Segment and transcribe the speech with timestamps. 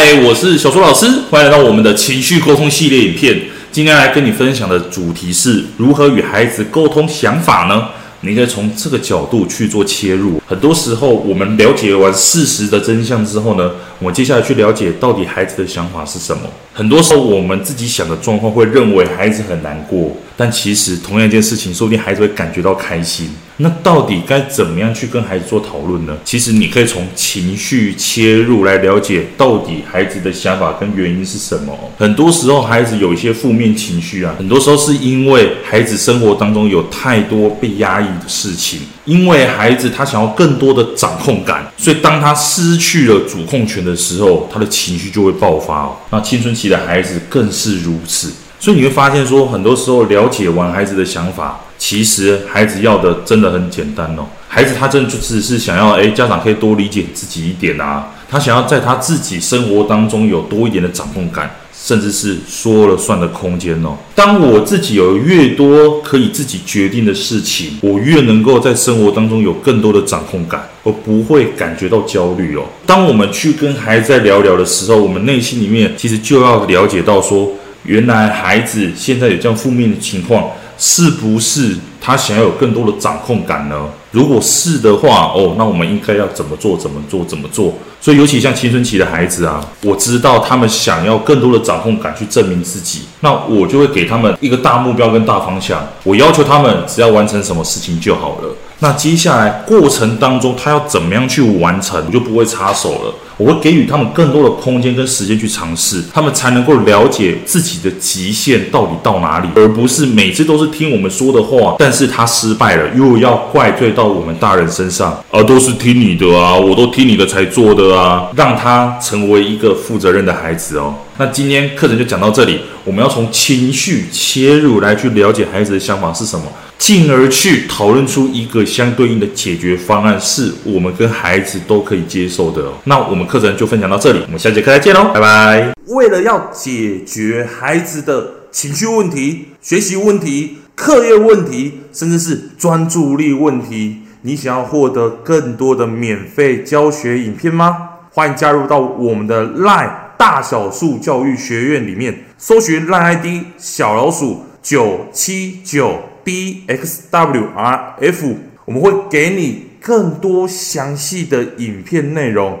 [0.00, 3.36] 嗨，我是小苏老师，欢迎来到我们的情绪沟通系列影片。
[3.72, 7.88] 今天来跟你分享的主题是如何与孩子沟通想法呢？
[8.20, 10.40] 你可以从这个角度去做切入。
[10.46, 16.44] 很多时候，我们了解完事实的真相之后呢，我们接下来去了解到底孩子的想法是什么。
[16.72, 23.28] 很多时候，我们自己想的状况会认为孩子很难过，但其实同样一件事情，说不定孩子会感觉到开心。
[23.60, 26.16] 那到底该怎么样去跟孩子做讨论呢？
[26.24, 31.76] 其实你可以从情绪切入来了解到底孩子的想法跟原因是什么。
[31.98, 45.96] 很多时候，孩子有一些负面情绪啊，很多时候是因为孩子生活当中有太多被压抑的事情，因为孩子他想要更多的掌控感，所以当他失去了主控权的时候，他的情绪就会爆发哦。
[46.10, 48.32] 那青春期的孩子更是如此。
[48.60, 51.60] 所以你会发现说，很多时候了解完孩子的想法。
[51.78, 63.96] 其实孩子要的真的很简单哦，孩子他真的就只是想要，诶，家长可以多理解自己一点啊，他想要在他自己生活当中有多一点的掌控感，甚至是说了算的空间哦。
[64.16, 72.64] 当我自己有越多可以自己决定的事情，我越能够在生活当中有更多的掌控感，我不会感觉到焦虑哦。
[72.84, 77.52] 当我们去跟孩子在聊聊的时候，我们内心里面其实就要了解到说，
[77.84, 80.50] 原来孩子现在有这样负面的情况。
[80.78, 83.76] 是不是他想要有更多的掌控感呢？
[84.12, 86.76] 如果是的话，哦，那我们应该要怎么做？
[86.76, 87.24] 怎么做？
[87.24, 87.74] 怎么做？
[88.00, 98.54] 所以，尤其像青春期的孩子啊，我知道他们想要更多的掌控感去证明自己，那我就会给他们一个大目标跟大方向，我要求他们只要完成什么事情就好了。
[98.78, 103.14] 那接下来过程当中，他要怎么样去完成，我就不会插手了。
[103.38, 120.94] 我会给予他们更多的空间跟时间去尝试，他们才能够了解自己的极限到底到哪里，而不是每次都是听我们说的话，但是他失败了，又要怪罪到我们大人身上，而都是听你的啊，我都听你的才做的啊，让他成为一个负责任的孩子哦。
[121.16, 126.46] 那今天课程就讲到这里，我们要从情绪切入来去了解孩子的想法是什么。
[126.78, 132.62] 进而去讨论出一个相对应的解决方案，是我们跟孩子都可以接受的。
[132.84, 135.72] 那我们课程就分享到这里，我们下节课再见喽，拜拜。
[135.86, 147.90] 为了要解决孩子的情绪问题、学习问题、课业问题，甚至是专注力问题，你想要获得更多的免费教学影片吗？
[148.12, 153.26] 欢迎加入到我们的 LINE 大小数教育学院里面，搜寻 LINE ID
[153.58, 156.00] 小老鼠九七九。
[156.24, 158.34] D X W R F，
[158.66, 162.60] 我们会给你更多详细的影片内容。